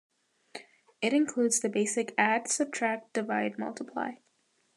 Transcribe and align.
It 0.99 1.13
includes 1.13 1.59
the 1.59 1.69
basic 1.69 2.15
add, 2.17 2.47
subtract, 2.47 3.13
divide, 3.13 3.59
multiply. 3.59 4.13